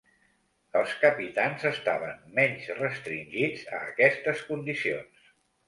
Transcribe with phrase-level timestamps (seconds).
[0.79, 5.33] Els capitans estaven menys restringits a aquestes condicions.